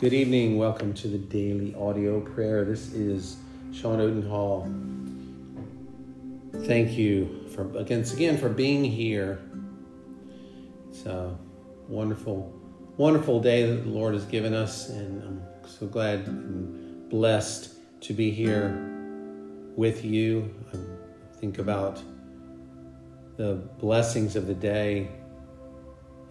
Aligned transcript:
Good 0.00 0.14
evening. 0.14 0.56
Welcome 0.56 0.94
to 0.94 1.08
the 1.08 1.18
daily 1.18 1.74
audio 1.74 2.20
prayer. 2.20 2.64
This 2.64 2.94
is 2.94 3.36
Sean 3.70 4.00
Odenhall. 4.00 4.66
Thank 6.64 6.96
you 6.96 7.46
for 7.54 7.70
against 7.76 8.14
again 8.14 8.38
for 8.38 8.48
being 8.48 8.82
here. 8.82 9.42
It's 10.88 11.04
a 11.04 11.36
wonderful, 11.86 12.50
wonderful 12.96 13.40
day 13.40 13.66
that 13.66 13.82
the 13.82 13.90
Lord 13.90 14.14
has 14.14 14.24
given 14.24 14.54
us, 14.54 14.88
and 14.88 15.22
I'm 15.22 15.42
so 15.68 15.86
glad 15.86 16.20
and 16.20 17.10
blessed 17.10 17.74
to 18.00 18.14
be 18.14 18.30
here 18.30 18.70
with 19.76 20.02
you. 20.02 20.50
I 20.72 20.78
think 21.40 21.58
about 21.58 22.02
the 23.36 23.56
blessings 23.78 24.34
of 24.34 24.46
the 24.46 24.54
day 24.54 25.10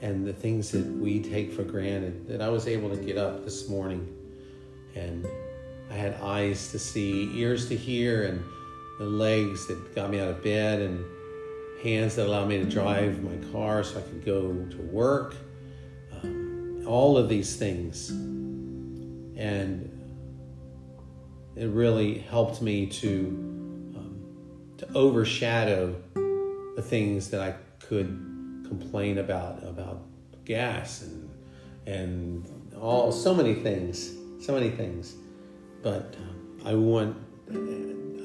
and 0.02 0.26
the 0.26 0.34
things 0.34 0.72
that 0.72 0.86
we 0.86 1.22
take 1.22 1.52
for 1.54 1.64
granted. 1.64 2.28
That 2.28 2.42
I 2.42 2.50
was 2.50 2.68
able 2.68 2.90
to 2.90 2.98
get 2.98 3.18
up 3.18 3.44
this 3.44 3.68
morning 3.70 4.16
and 4.96 5.28
I 5.90 5.94
had 5.94 6.16
eyes 6.22 6.72
to 6.72 6.80
see, 6.80 7.32
ears 7.40 7.68
to 7.70 7.76
hear, 7.76 8.26
and 8.26 8.44
the 9.00 9.06
legs 9.06 9.68
that 9.68 9.96
got 9.96 10.10
me 10.12 10.20
out 10.20 10.30
of 10.30 10.44
bed, 10.44 10.82
and 10.82 11.04
hands 11.84 12.16
that 12.16 12.28
allowed 12.28 12.48
me 12.48 12.58
to 12.58 12.66
drive 12.66 13.24
my 13.24 13.36
car 13.52 13.84
so 13.84 14.00
I 14.00 14.02
could 14.02 14.24
go 14.24 14.54
to 14.54 14.78
work. 14.92 15.36
Um, 16.22 16.84
all 16.86 17.18
of 17.18 17.30
these 17.30 17.56
things. 17.56 18.10
And 18.10 19.86
it 21.56 21.68
really 21.68 22.20
helped 22.20 22.62
me 22.62 22.86
to 22.88 23.28
um, 23.96 24.22
to 24.78 24.94
overshadow 24.94 25.96
the 26.76 26.82
things 26.82 27.30
that 27.32 27.42
I 27.42 27.56
could 27.86 28.29
complain 28.70 29.18
about 29.18 29.62
about 29.64 30.06
gas 30.46 31.02
and 31.02 31.30
and 31.86 32.46
all 32.80 33.12
so 33.12 33.34
many 33.34 33.56
things, 33.56 34.14
so 34.46 34.54
many 34.54 34.70
things. 34.70 35.16
But 35.82 36.16
uh, 36.18 36.70
I 36.70 36.76
want 36.76 37.18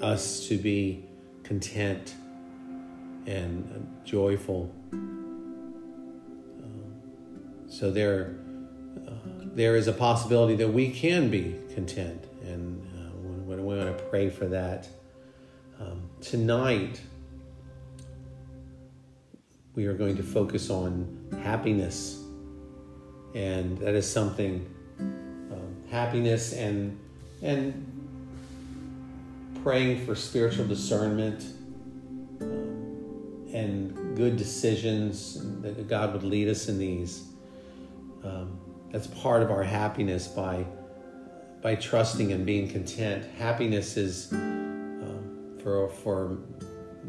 us 0.03 0.47
to 0.49 0.59
be 0.59 1.05
content 1.43 2.15
and 3.27 3.91
joyful. 4.05 4.71
Um, 4.93 5.25
so 7.69 7.91
there, 7.91 8.37
uh, 9.07 9.13
there 9.55 9.77
is 9.77 9.89
a 9.89 9.93
possibility 9.93 10.57
that 10.57 10.69
we 10.69 10.91
can 10.91 11.31
be 11.31 11.57
content, 11.75 12.25
and 12.43 12.83
uh, 12.99 13.17
we, 13.17 13.57
we 13.57 13.77
want 13.77 13.97
to 13.97 14.05
pray 14.05 14.29
for 14.29 14.47
that. 14.47 14.89
Um, 15.81 16.11
tonight, 16.21 17.01
we 19.75 19.87
are 19.87 19.95
going 19.95 20.17
to 20.17 20.23
focus 20.23 20.71
on 20.71 21.41
happiness. 21.43 22.23
And 23.35 23.77
that 23.79 23.95
is 23.95 24.11
something, 24.11 24.65
um, 25.01 25.77
happiness 25.91 26.53
and, 26.53 26.99
and 27.43 27.91
praying 29.65 30.07
for 30.07 30.15
spiritual 30.15 30.67
discernment 30.67 31.45
um, 32.41 33.49
and 33.53 34.17
good 34.17 34.37
decisions, 34.37 35.41
that 35.63 35.89
God 35.89 36.13
would 36.13 36.23
lead 36.23 36.49
us 36.49 36.69
in 36.69 36.79
these. 36.79 37.25
Um, 38.23 38.59
that's 38.93 39.09
part 39.09 39.43
of 39.43 39.51
our 39.51 39.65
happiness 39.65 40.29
by, 40.29 40.65
by 41.63 41.75
trusting 41.75 42.31
and 42.31 42.47
being 42.47 42.69
content. 42.69 43.25
Happiness 43.39 43.97
is, 43.97 44.33
um, 44.33 45.59
for, 45.61 45.89
for 45.89 46.39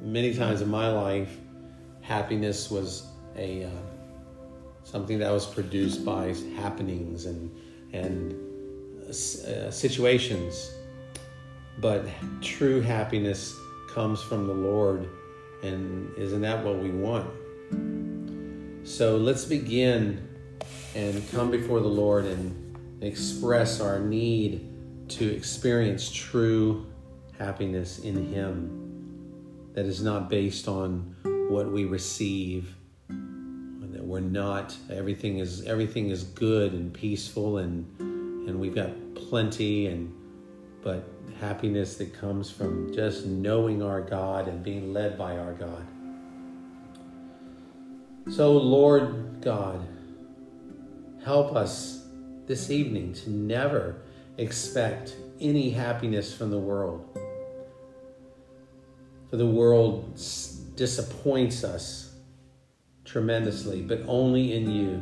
many 0.01 0.33
times 0.33 0.61
in 0.61 0.69
my 0.69 0.89
life, 0.89 1.37
happiness 2.05 2.69
was 2.69 3.07
a 3.35 3.63
uh, 3.63 3.69
something 4.83 5.17
that 5.19 5.31
was 5.31 5.45
produced 5.45 6.05
by 6.05 6.33
happenings 6.55 7.25
and 7.25 7.51
and 7.93 8.33
uh, 9.09 9.71
situations. 9.71 10.71
But 11.79 12.05
true 12.41 12.79
happiness 12.81 13.53
comes 13.89 14.21
from 14.21 14.47
the 14.47 14.53
lord 14.53 15.09
and 15.63 16.15
isn't 16.17 16.41
that 16.41 16.63
what 16.63 16.77
we 16.77 16.91
want? 16.91 17.29
So 18.87 19.17
let's 19.17 19.45
begin 19.45 20.27
and 20.93 21.23
come 21.31 21.49
before 21.51 21.79
the 21.81 21.87
lord 21.87 22.25
and 22.25 22.77
express 23.01 23.81
our 23.81 23.99
need 23.99 24.69
to 25.09 25.25
experience 25.35 26.11
true 26.11 26.85
happiness 27.37 27.99
in 27.99 28.33
him 28.33 28.81
that 29.73 29.85
is 29.85 30.01
not 30.01 30.29
based 30.29 30.67
on 30.67 31.15
what 31.49 31.71
we 31.71 31.85
receive 31.85 32.75
that 33.07 34.03
we're 34.03 34.19
not 34.19 34.75
everything 34.89 35.39
is 35.39 35.63
everything 35.65 36.09
is 36.09 36.23
good 36.23 36.73
and 36.73 36.93
peaceful 36.93 37.59
and 37.59 37.85
and 37.99 38.59
we've 38.59 38.75
got 38.75 38.91
plenty 39.15 39.87
and 39.87 40.13
but 40.83 41.07
happiness 41.39 41.97
that 41.97 42.13
comes 42.13 42.51
from 42.51 42.93
just 42.93 43.25
knowing 43.25 43.81
our 43.81 44.01
God 44.01 44.47
and 44.47 44.63
being 44.63 44.93
led 44.93 45.17
by 45.17 45.37
our 45.37 45.53
God. 45.53 45.85
So 48.31 48.53
Lord 48.53 49.41
God 49.41 49.85
help 51.23 51.55
us 51.55 52.05
this 52.45 52.69
evening 52.69 53.13
to 53.13 53.31
never 53.31 53.95
expect 54.37 55.15
any 55.41 55.71
happiness 55.71 56.33
from 56.33 56.51
the 56.51 56.59
world. 56.59 57.17
For 59.31 59.37
the 59.37 59.47
world 59.47 60.19
disappoints 60.75 61.63
us 61.63 62.13
tremendously, 63.05 63.81
but 63.81 64.01
only 64.07 64.53
in 64.53 64.69
you. 64.69 65.01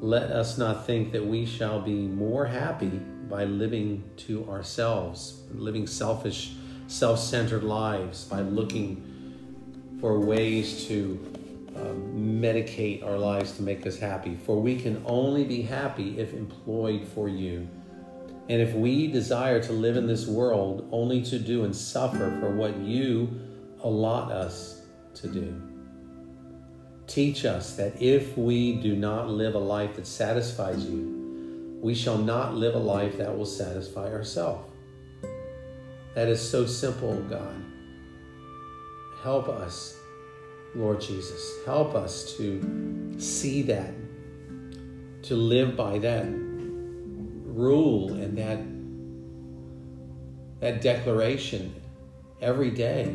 Let 0.00 0.30
us 0.30 0.58
not 0.58 0.86
think 0.86 1.12
that 1.12 1.24
we 1.24 1.46
shall 1.46 1.80
be 1.80 1.94
more 1.94 2.44
happy 2.46 3.00
by 3.28 3.44
living 3.44 4.02
to 4.16 4.48
ourselves, 4.50 5.42
living 5.54 5.86
selfish, 5.86 6.54
self 6.88 7.18
centered 7.20 7.62
lives, 7.62 8.24
by 8.24 8.40
looking 8.40 9.08
for 10.00 10.18
ways 10.18 10.86
to 10.88 11.20
um, 11.76 12.40
medicate 12.42 13.04
our 13.04 13.16
lives 13.16 13.52
to 13.52 13.62
make 13.62 13.86
us 13.86 13.98
happy. 13.98 14.36
For 14.44 14.60
we 14.60 14.76
can 14.76 15.02
only 15.06 15.44
be 15.44 15.62
happy 15.62 16.18
if 16.18 16.34
employed 16.34 17.06
for 17.06 17.28
you. 17.28 17.68
And 18.48 18.60
if 18.60 18.74
we 18.74 19.06
desire 19.06 19.62
to 19.62 19.72
live 19.72 19.96
in 19.96 20.08
this 20.08 20.26
world 20.26 20.88
only 20.90 21.22
to 21.22 21.38
do 21.38 21.64
and 21.64 21.74
suffer 21.74 22.36
for 22.40 22.50
what 22.50 22.76
you 22.78 23.40
allot 23.82 24.32
us 24.32 24.81
to 25.14 25.28
do. 25.28 25.60
Teach 27.06 27.44
us 27.44 27.76
that 27.76 28.00
if 28.00 28.38
we 28.38 28.76
do 28.76 28.96
not 28.96 29.28
live 29.28 29.54
a 29.54 29.58
life 29.58 29.96
that 29.96 30.06
satisfies 30.06 30.84
you, 30.84 31.78
we 31.82 31.94
shall 31.94 32.18
not 32.18 32.54
live 32.54 32.74
a 32.74 32.78
life 32.78 33.18
that 33.18 33.36
will 33.36 33.44
satisfy 33.44 34.12
ourselves. 34.12 34.68
That 36.14 36.28
is 36.28 36.40
so 36.40 36.64
simple, 36.64 37.14
God. 37.22 37.54
Help 39.22 39.48
us, 39.48 39.96
Lord 40.74 41.00
Jesus. 41.00 41.64
Help 41.64 41.94
us 41.94 42.36
to 42.36 43.14
see 43.18 43.62
that, 43.62 43.92
to 45.22 45.34
live 45.34 45.76
by 45.76 45.98
that 45.98 46.26
rule 47.52 48.12
and 48.14 48.38
that, 48.38 48.60
that 50.60 50.80
declaration 50.80 51.74
every 52.40 52.70
day. 52.70 53.14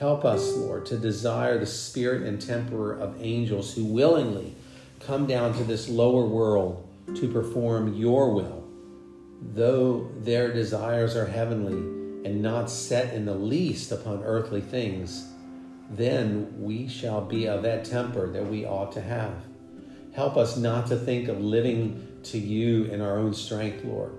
Help 0.00 0.24
us, 0.24 0.56
Lord, 0.56 0.86
to 0.86 0.96
desire 0.96 1.58
the 1.58 1.66
spirit 1.66 2.22
and 2.22 2.40
temper 2.40 2.98
of 2.98 3.20
angels 3.20 3.74
who 3.74 3.84
willingly 3.84 4.54
come 4.98 5.26
down 5.26 5.52
to 5.58 5.64
this 5.64 5.90
lower 5.90 6.24
world 6.24 6.88
to 7.16 7.30
perform 7.30 7.92
your 7.92 8.32
will, 8.32 8.66
though 9.52 10.10
their 10.20 10.54
desires 10.54 11.16
are 11.16 11.26
heavenly 11.26 11.74
and 12.26 12.40
not 12.40 12.70
set 12.70 13.12
in 13.12 13.26
the 13.26 13.34
least 13.34 13.92
upon 13.92 14.22
earthly 14.22 14.62
things, 14.62 15.26
then 15.90 16.50
we 16.58 16.88
shall 16.88 17.20
be 17.20 17.46
of 17.46 17.62
that 17.62 17.84
temper 17.84 18.26
that 18.32 18.46
we 18.46 18.64
ought 18.64 18.92
to 18.92 19.02
have. 19.02 19.34
Help 20.14 20.38
us 20.38 20.56
not 20.56 20.86
to 20.86 20.96
think 20.96 21.28
of 21.28 21.42
living 21.42 22.20
to 22.22 22.38
you 22.38 22.84
in 22.84 23.02
our 23.02 23.18
own 23.18 23.34
strength, 23.34 23.84
Lord, 23.84 24.12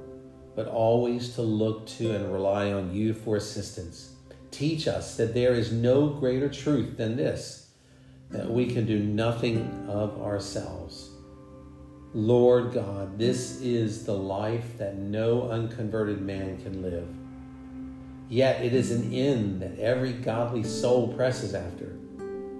but 0.56 0.68
always 0.68 1.34
to 1.34 1.42
look 1.42 1.88
to 1.98 2.14
and 2.14 2.32
rely 2.32 2.72
on 2.72 2.94
you 2.94 3.16
for 3.16 3.36
assistance 3.36 4.12
teach 4.52 4.88
us 4.88 5.18
that 5.18 5.34
there 5.34 5.54
is 5.54 5.72
no 5.72 6.08
greater 6.08 6.50
truth 6.50 6.98
than 6.98 7.16
this 7.16 7.62
that 8.30 8.50
we 8.50 8.66
can 8.66 8.86
do 8.86 9.00
nothing 9.00 9.86
of 9.90 10.22
ourselves. 10.22 11.10
Lord 12.14 12.74
God, 12.74 13.18
this 13.18 13.62
is 13.62 14.06
the 14.06 14.16
life 14.16 14.78
that 14.78 14.98
no 14.98 15.50
unconverted 15.50 16.22
man 16.22 16.62
can 16.62 16.82
live. 16.82 17.08
Yet 18.30 18.64
it 18.64 18.74
is 18.74 18.92
an 18.92 19.14
end 19.14 19.62
that 19.62 19.78
every 19.80 20.14
godly 20.14 20.64
soul 20.64 21.14
presses 21.14 21.54
after. 21.54 21.98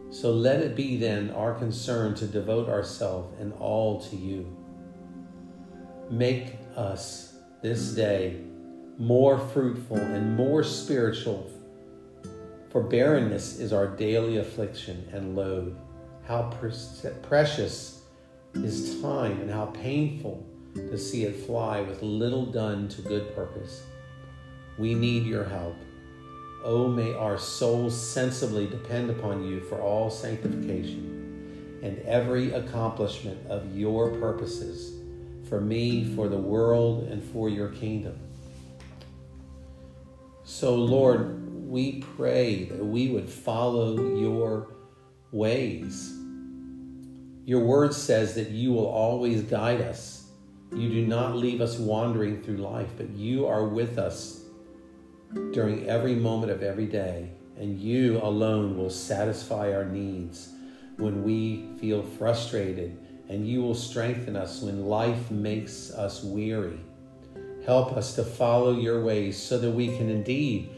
So 0.10 0.32
let 0.32 0.60
it 0.60 0.76
be 0.76 0.98
then 0.98 1.32
our 1.32 1.54
concern 1.54 2.16
to 2.16 2.28
devote 2.28 2.68
ourselves 2.68 3.34
and 3.40 3.54
all 3.54 4.02
to 4.02 4.18
you. 4.18 4.58
Make 6.10 6.58
us 6.76 7.36
this 7.62 7.94
day 7.94 8.42
more 8.98 9.38
fruitful 9.38 9.98
and 9.98 10.36
more 10.36 10.64
spiritual 10.64 11.50
for 12.72 12.82
barrenness 12.82 13.60
is 13.60 13.74
our 13.74 13.88
daily 13.88 14.38
affliction 14.38 15.08
and 15.12 15.36
load. 15.36 15.76
How 16.24 16.50
precious 17.22 18.02
is 18.54 19.02
time 19.02 19.42
and 19.42 19.52
how 19.52 19.66
painful 19.68 20.46
to 20.76 20.98
see 20.98 21.26
it 21.26 21.36
fly 21.46 21.82
with 21.82 22.02
little 22.02 22.46
done 22.46 22.88
to 22.88 23.02
good 23.02 23.36
purpose. 23.36 23.84
We 24.80 24.94
need 24.94 25.26
your 25.26 25.44
help. 25.44 25.76
Oh, 26.64 26.88
may 26.88 27.14
our 27.14 27.38
souls 27.38 28.00
sensibly 28.00 28.68
depend 28.68 29.10
upon 29.10 29.44
you 29.46 29.60
for 29.62 29.82
all 29.82 30.10
sanctification 30.10 31.80
and 31.84 32.00
every 32.06 32.54
accomplishment 32.54 33.46
of 33.50 33.76
your 33.76 34.12
purposes, 34.12 34.94
for 35.50 35.60
me, 35.60 36.06
for 36.16 36.30
the 36.30 36.38
world, 36.38 37.10
and 37.10 37.22
for 37.22 37.50
your 37.50 37.70
kingdom. 37.70 38.18
So, 40.44 40.76
Lord, 40.76 41.41
we 41.72 42.02
pray 42.18 42.66
that 42.66 42.84
we 42.84 43.08
would 43.08 43.30
follow 43.30 43.96
your 44.18 44.68
ways. 45.32 46.14
Your 47.46 47.62
word 47.62 47.94
says 47.94 48.36
that 48.36 48.50
you 48.50 48.74
will 48.74 48.88
always 48.88 49.44
guide 49.44 49.80
us. 49.80 50.26
You 50.76 50.90
do 50.90 51.08
not 51.08 51.38
leave 51.38 51.62
us 51.62 51.80
wandering 51.80 52.44
through 52.44 52.58
life, 52.58 52.90
but 52.98 53.10
you 53.12 53.48
are 53.48 53.70
with 53.70 53.98
us 53.98 54.44
during 55.54 55.88
every 55.88 56.14
moment 56.14 56.52
of 56.52 56.62
every 56.62 56.88
day, 56.88 57.30
and 57.58 57.80
you 57.80 58.20
alone 58.22 58.78
will 58.78 58.90
satisfy 58.90 59.74
our 59.74 59.86
needs 59.86 60.50
when 60.98 61.24
we 61.24 61.70
feel 61.80 62.04
frustrated, 62.04 63.00
and 63.30 63.48
you 63.48 63.62
will 63.62 63.76
strengthen 63.76 64.36
us 64.36 64.62
when 64.62 64.88
life 64.88 65.32
makes 65.32 65.90
us 65.92 66.22
weary. 66.22 66.82
Help 67.66 67.94
us 67.94 68.14
to 68.16 68.26
follow 68.26 68.78
your 68.78 69.02
ways 69.06 69.42
so 69.42 69.58
that 69.58 69.72
we 69.72 69.88
can 69.96 70.10
indeed 70.10 70.70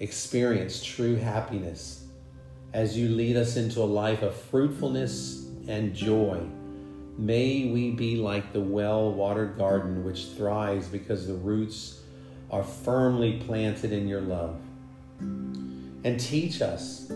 experience 0.00 0.82
true 0.82 1.16
happiness 1.16 2.04
as 2.72 2.96
you 2.98 3.08
lead 3.08 3.36
us 3.36 3.56
into 3.56 3.80
a 3.80 3.84
life 3.84 4.22
of 4.22 4.34
fruitfulness 4.34 5.46
and 5.68 5.94
joy. 5.94 6.40
May 7.16 7.66
we 7.66 7.92
be 7.92 8.16
like 8.16 8.52
the 8.52 8.60
well 8.60 9.12
watered 9.12 9.56
garden 9.56 10.04
which 10.04 10.26
thrives 10.36 10.88
because 10.88 11.26
the 11.28 11.34
roots 11.34 12.00
are 12.50 12.64
firmly 12.64 13.40
planted 13.46 13.92
in 13.92 14.08
your 14.08 14.20
love. 14.20 14.60
And 15.20 16.18
teach 16.18 16.60
us, 16.60 17.10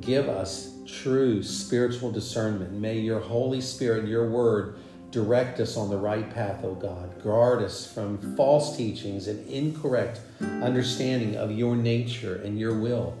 give 0.00 0.28
us 0.28 0.72
true 0.86 1.42
spiritual 1.42 2.12
discernment. 2.12 2.72
May 2.72 2.98
your 2.98 3.20
Holy 3.20 3.60
Spirit, 3.60 4.06
your 4.08 4.30
word, 4.30 4.76
direct 5.14 5.60
us 5.60 5.76
on 5.76 5.90
the 5.90 5.96
right 5.96 6.28
path, 6.34 6.64
O 6.64 6.74
God. 6.74 7.22
Guard 7.22 7.62
us 7.62 7.86
from 7.86 8.18
false 8.36 8.76
teachings 8.76 9.28
and 9.28 9.48
incorrect 9.48 10.20
understanding 10.40 11.36
of 11.36 11.52
your 11.52 11.76
nature 11.76 12.42
and 12.42 12.58
your 12.58 12.76
will. 12.76 13.16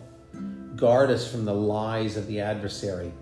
Guard 0.74 1.10
us 1.10 1.30
from 1.30 1.44
the 1.44 1.54
lies 1.54 2.16
of 2.16 2.26
the 2.26 2.40
adversary. 2.40 3.12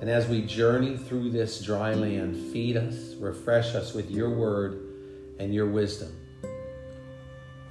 And 0.00 0.08
as 0.08 0.28
we 0.28 0.42
journey 0.42 0.96
through 0.96 1.30
this 1.30 1.60
dry 1.60 1.94
land, 1.94 2.52
feed 2.52 2.76
us, 2.76 3.14
refresh 3.14 3.74
us 3.74 3.92
with 3.92 4.08
your 4.08 4.30
word 4.30 4.80
and 5.40 5.52
your 5.52 5.66
wisdom. 5.66 6.16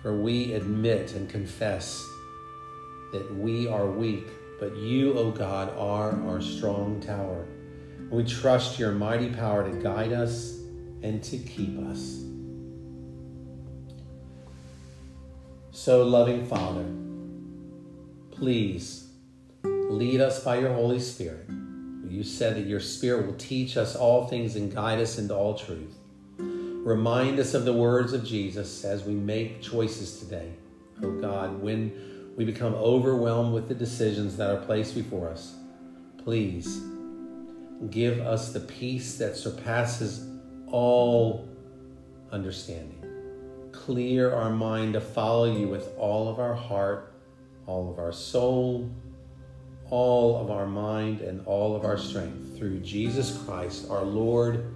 For 0.02 0.20
we 0.20 0.52
admit 0.52 1.14
and 1.14 1.30
confess 1.30 2.06
that 3.14 3.34
we 3.38 3.70
are 3.70 3.86
weak, 3.86 4.28
but 4.60 4.76
you, 4.76 5.18
O 5.18 5.32
God, 5.32 5.70
are 5.78 6.12
our 6.28 6.42
strong 6.42 7.00
tower. 7.00 7.46
We 8.10 8.24
trust 8.24 8.80
your 8.80 8.92
mighty 8.92 9.30
power 9.30 9.70
to 9.70 9.78
guide 9.82 10.14
us 10.14 10.60
and 11.02 11.24
to 11.24 11.38
keep 11.38 11.80
us. 11.88 12.22
So, 15.72 16.04
loving 16.04 16.46
Father, 16.46 16.86
please 18.32 19.10
lead 19.64 20.22
us 20.22 20.44
by 20.44 20.60
your 20.60 20.74
Holy 20.74 21.00
Spirit. 21.00 21.48
You 22.08 22.24
said 22.24 22.56
that 22.56 22.66
your 22.66 22.80
Spirit 22.80 23.26
will 23.26 23.36
teach 23.36 23.76
us 23.76 23.96
all 23.96 24.28
things 24.28 24.56
and 24.56 24.74
guide 24.74 25.00
us 25.00 25.18
into 25.18 25.36
all 25.36 25.58
truth. 25.58 25.96
Remind 26.38 27.40
us 27.40 27.54
of 27.54 27.66
the 27.66 27.74
words 27.74 28.14
of 28.14 28.24
Jesus 28.24 28.86
as 28.86 29.04
we 29.04 29.14
make 29.14 29.62
choices 29.62 30.20
today. 30.20 30.52
Oh 31.04 31.12
God, 31.20 31.62
when 31.62 32.34
we 32.38 32.46
become 32.46 32.74
overwhelmed 32.76 33.54
with 33.54 33.68
the 33.68 33.76
decisions 33.76 34.38
that 34.38 34.50
are 34.50 34.64
placed 34.66 34.96
before 34.96 35.30
us, 35.30 35.56
please 36.24 36.82
give 37.90 38.20
us 38.20 38.54
the 38.54 38.60
peace 38.60 39.18
that 39.18 39.36
surpasses 39.36 40.28
all 40.68 41.48
understanding. 42.32 43.04
Clear 43.72 44.34
our 44.34 44.50
mind 44.50 44.94
to 44.94 45.02
follow 45.02 45.46
you 45.46 45.68
with 45.68 45.90
all 45.98 46.30
of 46.30 46.40
our 46.40 46.54
heart, 46.54 47.14
all 47.68 47.92
of 47.92 48.00
our 48.00 48.12
soul, 48.12 48.90
all 49.90 50.42
of 50.42 50.50
our 50.50 50.66
mind, 50.66 51.22
and 51.22 51.46
all 51.46 51.76
of 51.76 51.84
our 51.84 51.98
strength 51.98 52.58
through 52.58 52.80
Jesus 52.80 53.38
Christ, 53.44 53.90
our 53.90 54.04
Lord, 54.04 54.74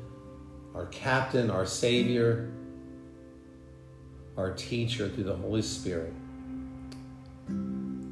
our 0.76 0.86
captain, 0.88 1.50
our 1.50 1.66
Savior, 1.66 2.52
our 4.38 4.54
teacher 4.54 5.10
through 5.10 5.24
the 5.24 5.36
Holy 5.36 5.62
Spirit. 5.62 6.14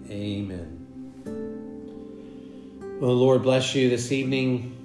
Amen. 0.10 0.74
Well, 3.00 3.12
the 3.12 3.16
Lord 3.16 3.44
bless 3.44 3.76
you 3.76 3.90
this 3.90 4.12
evening 4.12 4.77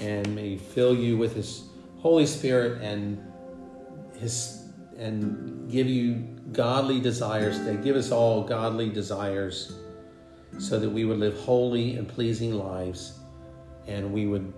and 0.00 0.34
may 0.34 0.56
fill 0.56 0.94
you 0.94 1.16
with 1.16 1.34
his 1.34 1.64
Holy 1.98 2.26
Spirit 2.26 2.82
and 2.82 3.22
his 4.18 4.56
and 4.98 5.70
give 5.70 5.86
you 5.86 6.14
godly 6.52 7.00
desires 7.00 7.58
today. 7.58 7.82
Give 7.82 7.96
us 7.96 8.10
all 8.10 8.42
godly 8.42 8.90
desires 8.90 9.72
so 10.58 10.78
that 10.78 10.90
we 10.90 11.04
would 11.04 11.18
live 11.18 11.38
holy 11.38 11.96
and 11.96 12.06
pleasing 12.06 12.52
lives 12.52 13.18
and 13.86 14.12
we 14.12 14.26
would 14.26 14.52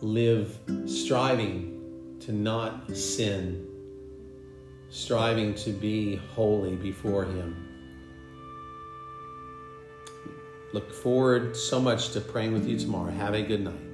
live 0.00 0.58
striving 0.86 2.16
to 2.20 2.32
not 2.32 2.96
sin, 2.96 3.66
striving 4.90 5.54
to 5.54 5.70
be 5.70 6.16
holy 6.34 6.76
before 6.76 7.24
him. 7.24 7.64
Look 10.72 10.92
forward 10.92 11.56
so 11.56 11.80
much 11.80 12.10
to 12.10 12.20
praying 12.20 12.52
with 12.52 12.68
you 12.68 12.78
tomorrow. 12.78 13.10
Have 13.10 13.34
a 13.34 13.42
good 13.42 13.64
night. 13.64 13.87